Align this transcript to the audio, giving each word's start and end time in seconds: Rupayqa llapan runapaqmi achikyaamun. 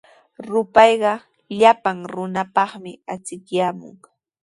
Rupayqa 0.49 1.13
llapan 1.57 1.97
runapaqmi 2.13 2.91
achikyaamun. 3.13 3.95